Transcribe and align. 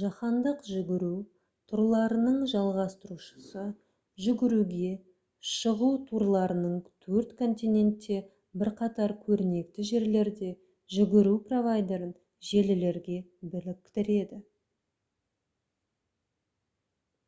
жаһандық 0.00 0.62
жүгіру 0.68 1.10
турларының 1.72 2.40
жалғастырушысы 2.52 3.66
жүгіруге 4.24 4.88
шығу 5.52 5.90
турларының 6.10 6.74
төрт 7.06 7.36
континентте 7.42 8.18
бірқатар 8.64 9.16
көрнекті 9.28 9.86
жерлерде 9.94 10.50
жүгіру 10.98 11.38
провайдерін 11.52 12.12
желілерге 12.52 13.22
біріктіреді 13.54 14.42